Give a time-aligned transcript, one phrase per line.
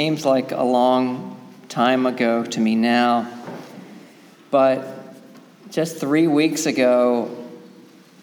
[0.00, 1.38] seems like a long
[1.68, 3.30] time ago to me now,
[4.50, 5.14] but
[5.70, 7.46] just three weeks ago,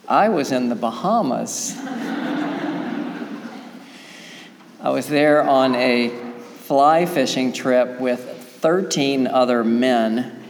[0.08, 1.76] I was in the Bahamas.
[4.82, 6.10] I was there on a
[6.62, 8.22] fly fishing trip with
[8.60, 10.44] 13 other men,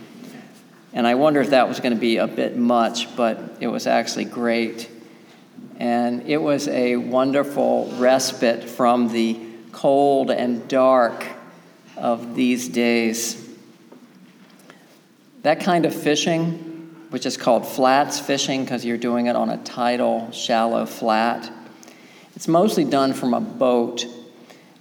[0.93, 3.85] and I wonder if that was going to be a bit much, but it was
[3.85, 4.89] actually great.
[5.77, 9.46] And it was a wonderful respite from the
[9.77, 11.23] cold and dark
[11.97, 13.47] of these days.
[15.43, 19.57] That kind of fishing, which is called flats fishing because you're doing it on a
[19.57, 21.51] tidal, shallow flat,
[22.35, 24.07] it's mostly done from a boat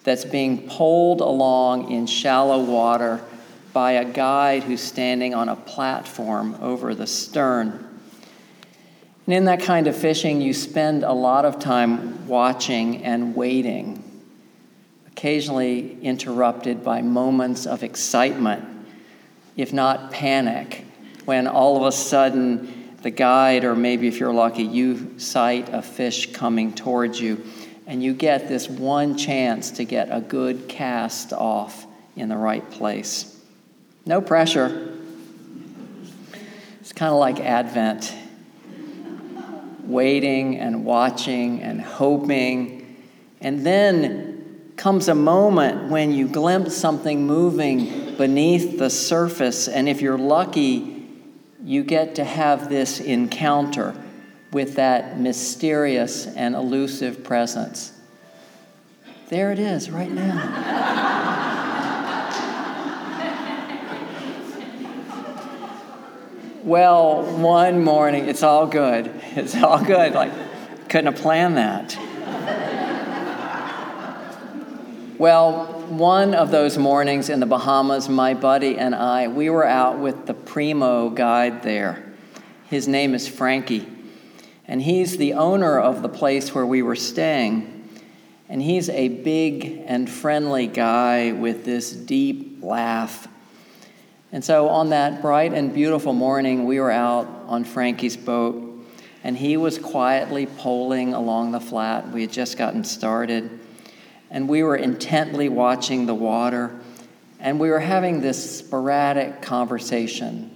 [0.03, 3.21] that's being poled along in shallow water
[3.75, 7.87] by a guide who's standing on a platform over the stern.
[9.27, 14.03] And in that kind of fishing, you spend a lot of time watching and waiting,
[15.17, 18.63] occasionally interrupted by moments of excitement,
[19.57, 20.85] if not panic,
[21.25, 25.81] when all of a sudden the guide, or maybe if you're lucky, you sight a
[25.81, 27.43] fish coming towards you
[27.87, 32.71] and you get this one chance to get a good cast off in the right
[32.73, 33.41] place.
[34.05, 34.99] No pressure.
[36.81, 38.15] It's kind of like Advent
[39.83, 43.03] waiting and watching and hoping.
[43.41, 44.36] And then
[44.77, 49.69] comes a moment when you glimpse something moving beneath the surface.
[49.69, 51.09] And if you're lucky,
[51.65, 53.95] you get to have this encounter
[54.53, 57.93] with that mysterious and elusive presence.
[59.29, 60.65] There it is right now.
[66.63, 69.11] well, one morning, it's all good.
[69.35, 70.13] It's all good.
[70.15, 70.33] Like,
[70.89, 71.99] couldn't have planned that.
[75.19, 79.99] Well, one of those mornings in the Bahamas, my buddy and I, we were out
[79.99, 82.15] with the primo guide there.
[82.69, 83.87] His name is Frankie
[84.69, 87.73] and he's the owner of the place where we were staying.
[88.49, 93.29] And he's a big and friendly guy with this deep laugh.
[94.33, 98.63] And so on that bright and beautiful morning, we were out on Frankie's boat,
[99.25, 102.09] and he was quietly poling along the flat.
[102.11, 103.59] We had just gotten started,
[104.31, 106.79] and we were intently watching the water,
[107.41, 110.53] and we were having this sporadic conversation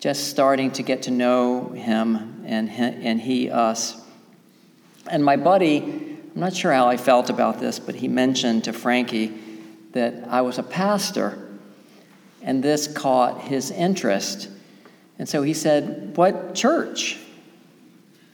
[0.00, 3.96] just starting to get to know him and, and he us.
[5.10, 8.72] And my buddy, I'm not sure how I felt about this, but he mentioned to
[8.72, 9.32] Frankie
[9.92, 11.38] that I was a pastor,
[12.42, 14.48] and this caught his interest.
[15.18, 17.18] And so he said, What church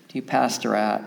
[0.08, 1.04] do you pastor at?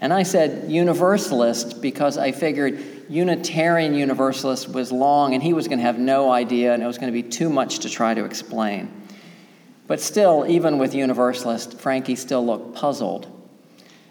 [0.00, 5.78] And I said, Universalist, because I figured Unitarian Universalist was long and he was going
[5.78, 8.24] to have no idea and it was going to be too much to try to
[8.24, 8.92] explain.
[9.88, 13.26] But still, even with Universalist, Frankie still looked puzzled.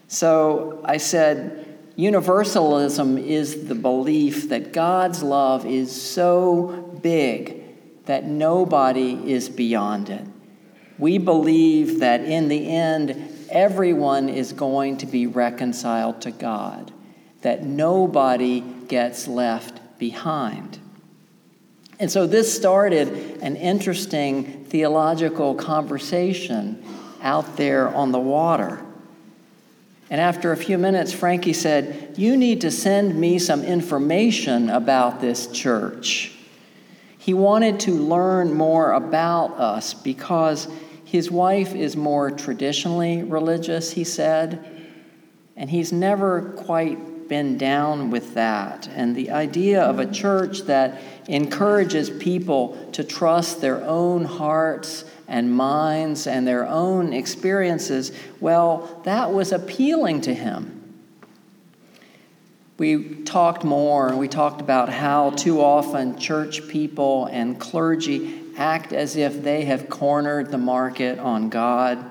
[0.07, 7.63] So I said, Universalism is the belief that God's love is so big
[8.05, 10.25] that nobody is beyond it.
[10.97, 16.91] We believe that in the end, everyone is going to be reconciled to God,
[17.41, 20.79] that nobody gets left behind.
[21.99, 23.07] And so this started
[23.41, 26.83] an interesting theological conversation
[27.21, 28.83] out there on the water.
[30.09, 35.19] And after a few minutes, Frankie said, You need to send me some information about
[35.19, 36.31] this church.
[37.17, 40.67] He wanted to learn more about us because
[41.07, 44.59] his wife is more traditionally religious, he said,
[45.55, 48.89] and he's never quite been down with that.
[48.93, 50.99] And the idea of a church that
[51.29, 58.11] encourages people to trust their own hearts and minds and their own experiences,
[58.41, 60.73] well, that was appealing to him.
[62.77, 69.15] We talked more, we talked about how too often church people and clergy act as
[69.15, 72.03] if they have cornered the market on God,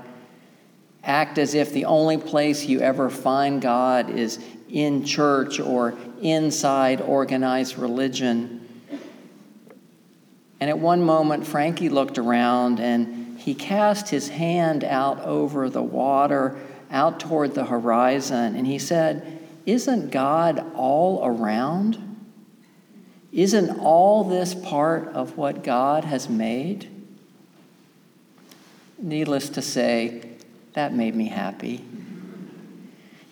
[1.03, 4.39] act as if the only place you ever find God is
[4.69, 8.63] in church or inside organized religion.
[10.61, 15.83] And at one moment, Frankie looked around and he cast his hand out over the
[15.83, 16.59] water,
[16.91, 22.06] out toward the horizon, and he said, Isn't God all around?
[23.37, 26.89] Isn't all this part of what God has made?
[28.99, 30.31] Needless to say,
[30.73, 31.85] that made me happy.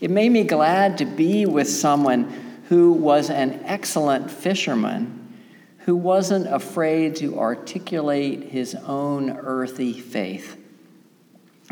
[0.02, 2.24] It made me glad to be with someone
[2.68, 5.32] who was an excellent fisherman
[5.78, 10.58] who wasn't afraid to articulate his own earthy faith.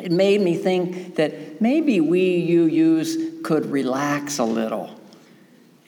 [0.03, 5.02] It made me think that maybe we UUs could relax a little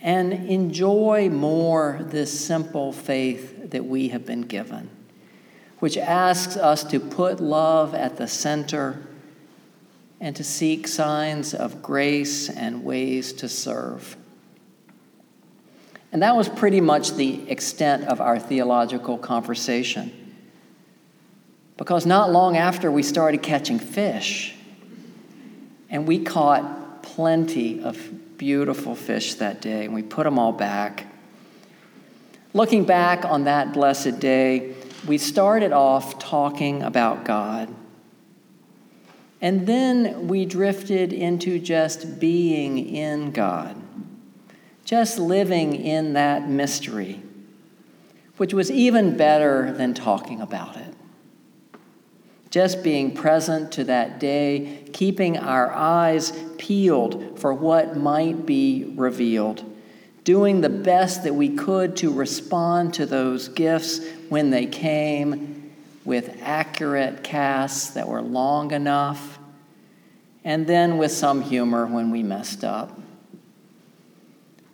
[0.05, 4.91] and enjoy more this simple faith that we have been given,
[5.79, 9.01] which asks us to put love at the center
[10.21, 14.17] and to seek signs of grace and ways to serve.
[16.13, 20.13] And that was pretty much the extent of our theological conversation.
[21.79, 24.55] Because not long after we started catching fish,
[25.89, 27.97] and we caught plenty of
[28.45, 31.07] beautiful fish that day, and we put them all back.
[32.53, 34.75] Looking back on that blessed day,
[35.07, 37.75] we started off talking about God.
[39.41, 43.81] And then we drifted into just being in God
[44.85, 47.21] just living in that mystery,
[48.37, 50.95] which was even better than talking about it.
[52.51, 59.65] Just being present to that day, keeping our eyes peeled for what might be revealed,
[60.25, 65.73] doing the best that we could to respond to those gifts when they came
[66.05, 69.39] with accurate casts that were long enough,
[70.45, 72.99] and then with some humor when we messed up.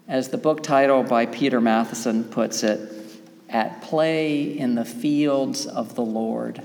[0.08, 2.90] As the book title by Peter Matthiessen puts it,
[3.48, 6.62] At Play in the Fields of the Lord.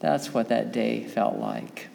[0.00, 1.88] That's what that day felt like.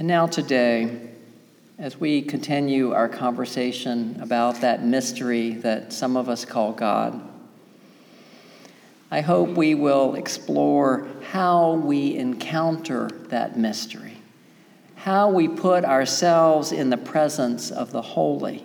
[0.00, 1.10] And now, today,
[1.78, 7.20] as we continue our conversation about that mystery that some of us call God,
[9.10, 14.16] I hope we will explore how we encounter that mystery
[14.96, 18.64] how we put ourselves in the presence of the holy.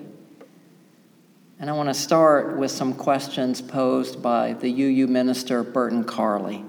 [1.60, 6.64] And I want to start with some questions posed by the UU minister Burton Carley.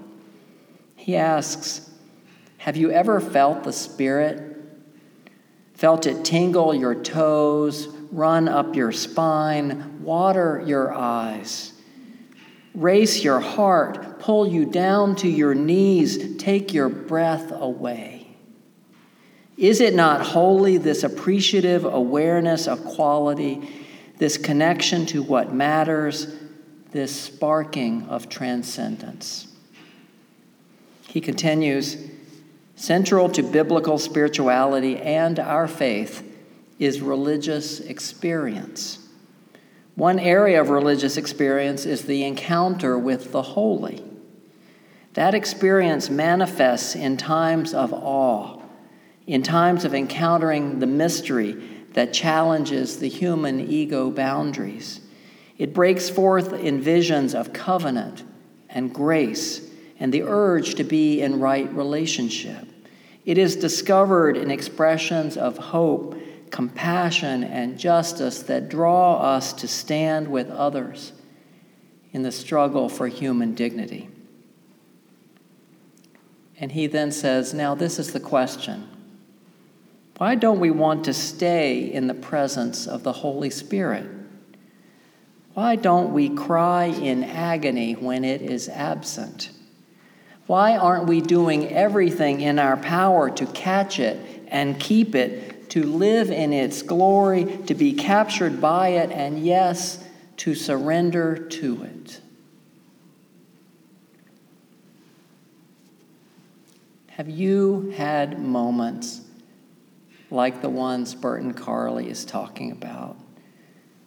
[0.96, 1.88] He asks
[2.58, 4.55] Have you ever felt the Spirit?
[5.76, 11.74] Felt it tingle your toes, run up your spine, water your eyes,
[12.74, 18.26] race your heart, pull you down to your knees, take your breath away?
[19.58, 23.68] Is it not wholly this appreciative awareness of quality,
[24.16, 26.34] this connection to what matters,
[26.92, 29.48] this sparking of transcendence?
[31.06, 31.96] He continues
[32.76, 36.22] Central to biblical spirituality and our faith
[36.78, 39.00] is religious experience.
[39.96, 44.04] One area of religious experience is the encounter with the holy.
[45.14, 48.60] That experience manifests in times of awe
[49.26, 51.52] in times of encountering the mystery
[51.94, 55.00] that challenges the human ego boundaries.
[55.58, 58.22] It breaks forth in visions of covenant
[58.68, 59.68] and grace
[59.98, 62.66] and the urge to be in right relationship.
[63.24, 66.16] It is discovered in expressions of hope,
[66.50, 71.12] compassion, and justice that draw us to stand with others
[72.12, 74.08] in the struggle for human dignity.
[76.58, 78.88] And he then says, Now, this is the question
[80.18, 84.06] why don't we want to stay in the presence of the Holy Spirit?
[85.52, 89.50] Why don't we cry in agony when it is absent?
[90.46, 95.82] Why aren't we doing everything in our power to catch it and keep it, to
[95.82, 100.02] live in its glory, to be captured by it, and yes,
[100.38, 102.20] to surrender to it?
[107.08, 109.22] Have you had moments
[110.30, 113.16] like the ones Burton Carley is talking about,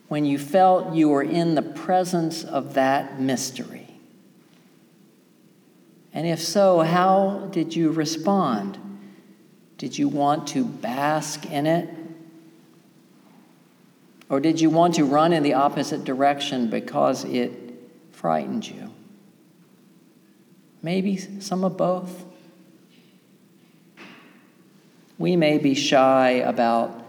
[0.08, 3.79] when you felt you were in the presence of that mystery?
[6.14, 8.78] And if so, how did you respond?
[9.78, 11.90] Did you want to bask in it?
[14.30, 17.52] Or did you want to run in the opposite direction because it
[18.12, 18.92] frightened you?
[20.82, 22.26] Maybe some of both.
[25.18, 27.06] We may be shy about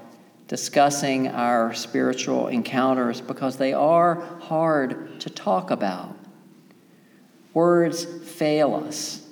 [0.48, 6.16] discussing our spiritual encounters because they are hard to talk about.
[7.54, 9.26] Words fail us.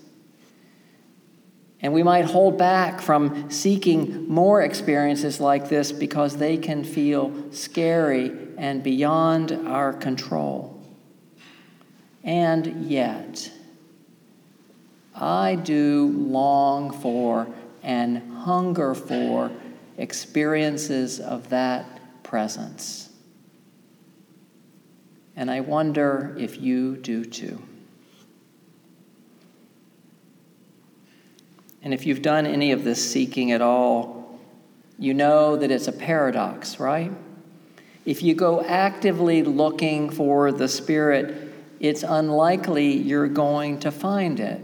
[1.81, 7.53] And we might hold back from seeking more experiences like this because they can feel
[7.53, 10.83] scary and beyond our control.
[12.25, 13.51] And yet,
[15.15, 17.47] I do long for
[17.83, 19.51] and hunger for
[19.97, 21.87] experiences of that
[22.25, 23.11] presence.
[25.37, 27.63] And I wonder if you do too.
[31.89, 34.39] And if you've done any of this seeking at all,
[34.99, 37.11] you know that it's a paradox, right?
[38.05, 44.63] If you go actively looking for the Spirit, it's unlikely you're going to find it.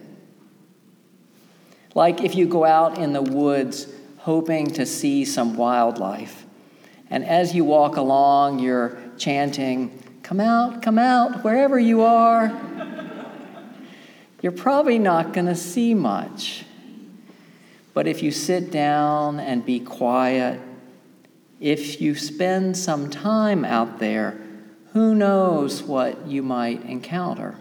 [1.94, 6.44] Like if you go out in the woods hoping to see some wildlife,
[7.08, 12.52] and as you walk along, you're chanting, Come out, come out, wherever you are.
[14.42, 16.66] you're probably not going to see much.
[17.94, 20.60] But if you sit down and be quiet,
[21.60, 24.38] if you spend some time out there,
[24.92, 27.56] who knows what you might encounter?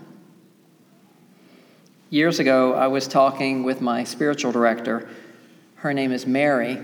[2.09, 5.07] Years ago, I was talking with my spiritual director.
[5.75, 6.79] Her name is Mary.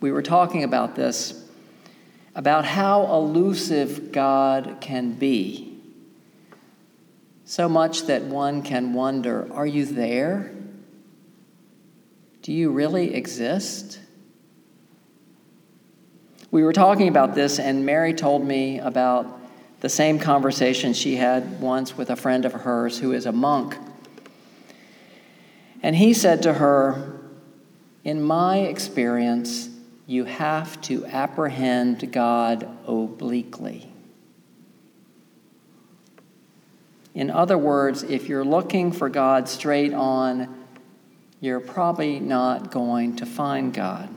[0.00, 1.44] We were talking about this
[2.34, 5.76] about how elusive God can be.
[7.44, 10.52] So much that one can wonder are you there?
[12.48, 14.00] Do you really exist?
[16.50, 19.38] We were talking about this, and Mary told me about
[19.80, 23.76] the same conversation she had once with a friend of hers who is a monk.
[25.82, 27.20] And he said to her,
[28.02, 29.68] In my experience,
[30.06, 33.92] you have to apprehend God obliquely.
[37.14, 40.57] In other words, if you're looking for God straight on,
[41.40, 44.08] you're probably not going to find God.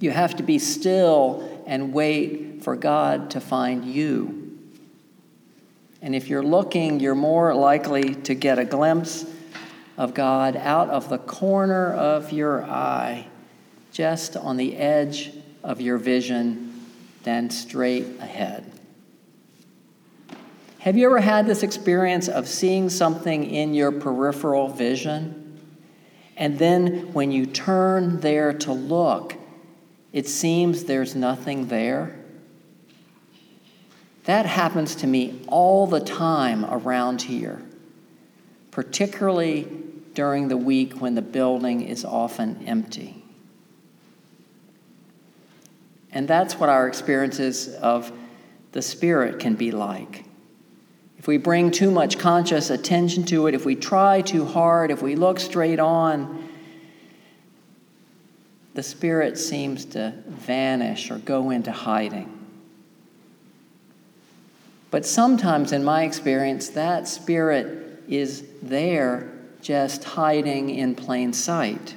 [0.00, 4.58] You have to be still and wait for God to find you.
[6.00, 9.24] And if you're looking, you're more likely to get a glimpse
[9.96, 13.28] of God out of the corner of your eye,
[13.92, 15.30] just on the edge
[15.62, 16.68] of your vision,
[17.22, 18.68] than straight ahead.
[20.80, 25.41] Have you ever had this experience of seeing something in your peripheral vision?
[26.36, 29.34] And then when you turn there to look,
[30.12, 32.16] it seems there's nothing there.
[34.24, 37.60] That happens to me all the time around here,
[38.70, 39.68] particularly
[40.14, 43.24] during the week when the building is often empty.
[46.12, 48.12] And that's what our experiences of
[48.72, 50.24] the Spirit can be like.
[51.22, 55.02] If we bring too much conscious attention to it, if we try too hard, if
[55.02, 56.48] we look straight on,
[58.74, 62.28] the Spirit seems to vanish or go into hiding.
[64.90, 71.94] But sometimes, in my experience, that Spirit is there just hiding in plain sight.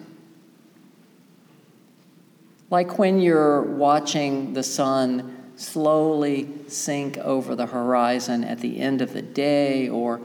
[2.70, 9.14] Like when you're watching the sun slowly sink over the horizon at the end of
[9.14, 10.22] the day, or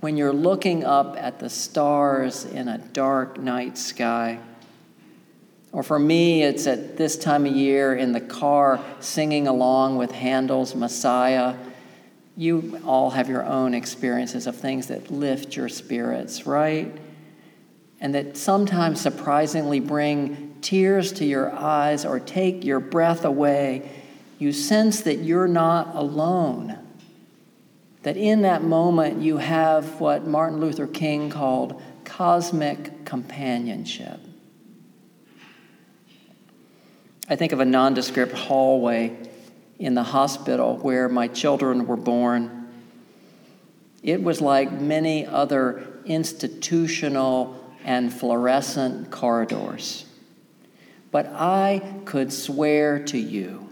[0.00, 4.38] when you're looking up at the stars in a dark night sky.
[5.72, 10.12] Or for me, it's at this time of year in the car singing along with
[10.12, 11.56] Handel's Messiah.
[12.36, 16.96] You all have your own experiences of things that lift your spirits, right?
[18.00, 23.90] And that sometimes surprisingly bring tears to your eyes or take your breath away.
[24.38, 26.78] You sense that you're not alone.
[28.04, 34.20] That in that moment you have what Martin Luther King called cosmic companionship.
[37.28, 39.14] I think of a nondescript hallway
[39.78, 42.68] in the hospital where my children were born.
[44.02, 50.06] It was like many other institutional and fluorescent corridors.
[51.10, 53.67] But I could swear to you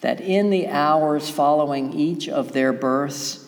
[0.00, 3.46] that in the hours following each of their births,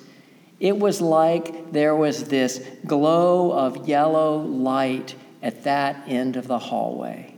[0.60, 6.58] it was like there was this glow of yellow light at that end of the
[6.58, 7.32] hallway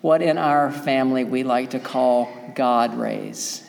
[0.00, 3.62] what in our family we like to call God rays.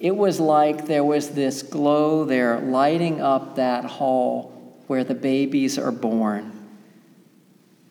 [0.00, 5.78] It was like there was this glow there lighting up that hall where the babies
[5.78, 6.52] are born,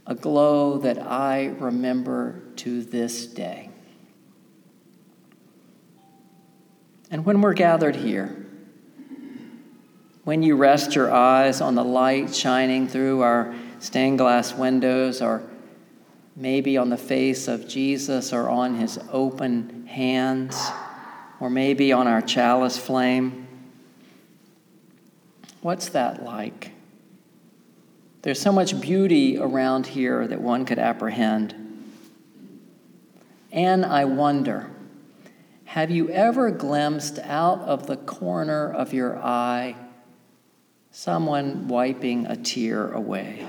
[0.05, 3.69] a glow that I remember to this day.
[7.13, 8.35] And when we're gathered here,
[10.23, 15.43] when you rest your eyes on the light shining through our stained glass windows or
[16.35, 20.59] maybe on the face of Jesus or on his open hands,
[21.39, 23.47] or maybe on our chalice flame.
[25.61, 26.71] What's that like?
[28.23, 31.53] There's so much beauty around here that one could apprehend.
[33.51, 34.72] And I wonder
[35.73, 39.75] Have you ever glimpsed out of the corner of your eye
[40.91, 43.47] someone wiping a tear away?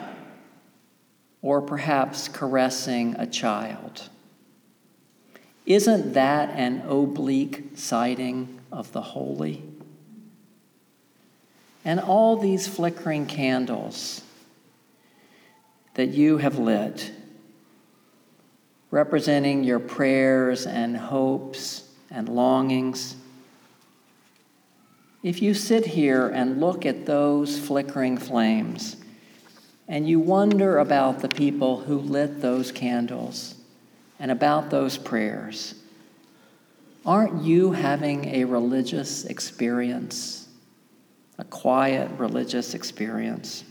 [1.43, 4.09] Or perhaps caressing a child?
[5.67, 9.63] Isn't that an oblique sighting of the holy?
[11.85, 14.23] And all these flickering candles
[15.93, 17.13] that you have lit,
[18.91, 23.17] representing your prayers and hopes and longings.
[25.23, 28.97] If you sit here and look at those flickering flames,
[29.89, 33.55] and you wonder about the people who lit those candles
[34.19, 35.75] and about those prayers,
[37.05, 40.49] aren't you having a religious experience,
[41.39, 43.65] a quiet religious experience?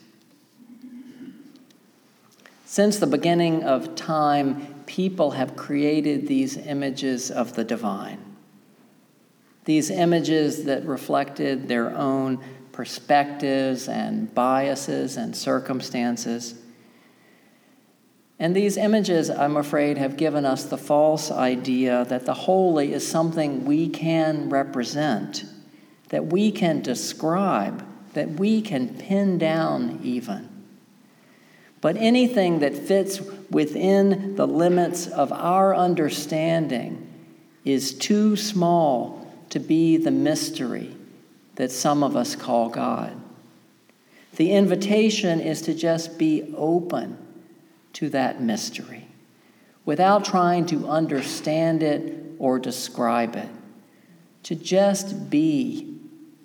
[2.65, 8.19] Since the beginning of time, people have created these images of the divine.
[9.65, 16.55] These images that reflected their own perspectives and biases and circumstances.
[18.39, 23.07] And these images, I'm afraid, have given us the false idea that the holy is
[23.07, 25.45] something we can represent,
[26.09, 30.52] that we can describe, that we can pin down even.
[31.83, 33.19] But anything that fits
[33.51, 37.05] within the limits of our understanding
[37.65, 40.95] is too small to be the mystery
[41.55, 43.19] that some of us call God.
[44.37, 47.17] The invitation is to just be open
[47.91, 49.05] to that mystery
[49.83, 53.49] without trying to understand it or describe it,
[54.43, 55.97] to just be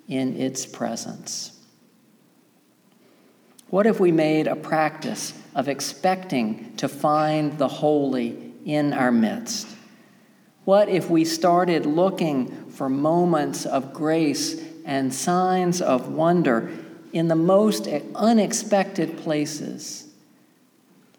[0.09, 1.58] in its presence.
[3.69, 9.67] What if we made a practice of expecting to find the holy in our midst?
[10.65, 16.71] What if we started looking for moments of grace and signs of wonder
[17.13, 20.07] in the most unexpected places,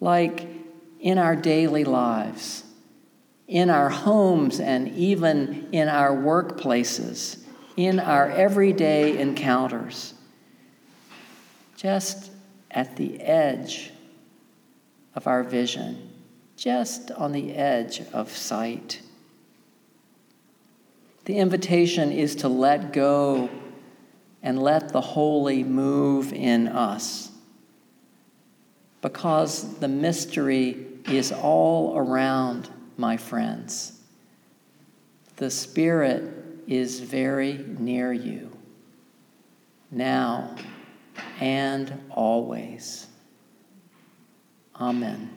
[0.01, 0.49] like
[0.99, 2.65] in our daily lives,
[3.47, 7.39] in our homes, and even in our workplaces,
[7.77, 10.15] in our everyday encounters?
[11.77, 12.31] Just
[12.71, 13.91] at the edge
[15.15, 16.11] of our vision,
[16.57, 19.03] just on the edge of sight.
[21.25, 23.51] The invitation is to let go
[24.43, 27.31] and let the holy move in us
[29.03, 33.99] because the mystery is all around, my friends.
[35.37, 36.33] The Spirit
[36.67, 38.51] is very near you
[39.91, 40.55] now
[41.41, 43.07] and always.
[44.79, 45.31] Amen.